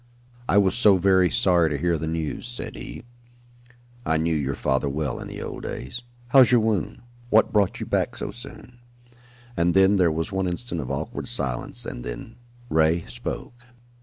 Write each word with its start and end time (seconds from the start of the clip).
"I 0.49 0.57
was 0.57 0.73
so 0.73 0.97
very 0.97 1.29
sorry 1.29 1.69
to 1.69 1.77
hear 1.77 1.95
the 1.95 2.07
news," 2.07 2.47
said 2.47 2.75
he. 2.75 3.03
"I 4.03 4.17
knew 4.17 4.33
your 4.33 4.55
father 4.55 4.89
well 4.89 5.19
in 5.19 5.27
the 5.27 5.43
old 5.43 5.61
days. 5.61 6.01
How's 6.29 6.51
your 6.51 6.59
wound? 6.59 7.03
What 7.29 7.53
brought 7.53 7.79
you 7.79 7.85
back 7.85 8.17
so 8.17 8.31
soon?" 8.31 8.79
And 9.55 9.75
then 9.75 9.97
there 9.97 10.11
was 10.11 10.31
one 10.31 10.47
instant 10.47 10.81
of 10.81 10.89
awkward 10.89 11.27
silence 11.27 11.85
and 11.85 12.03
then 12.03 12.37
Ray 12.67 13.05
spoke. 13.05 13.67